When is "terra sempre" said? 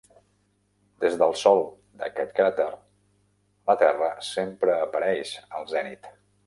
3.85-4.81